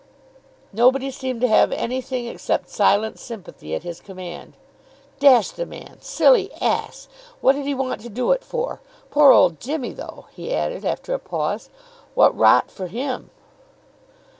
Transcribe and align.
Nobody 0.73 1.11
seemed 1.11 1.41
to 1.41 1.47
have 1.47 1.71
anything 1.71 2.25
except 2.25 2.71
silent 2.71 3.19
sympathy 3.19 3.75
at 3.75 3.83
his 3.83 3.99
command. 4.01 4.53
"Dash 5.19 5.51
the 5.51 5.67
man! 5.67 6.01
Silly 6.01 6.51
ass! 6.59 7.07
What 7.39 7.53
did 7.53 7.65
he 7.67 7.75
want 7.75 8.01
to 8.01 8.09
do 8.09 8.31
it 8.31 8.43
for! 8.43 8.81
Poor 9.11 9.31
old 9.31 9.59
Jimmy, 9.59 9.93
though!" 9.93 10.25
he 10.31 10.55
added 10.55 10.83
after 10.85 11.13
a 11.13 11.19
pause. 11.19 11.69
"What 12.15 12.35
rot 12.35 12.71
for 12.71 12.87
him!" 12.87 13.29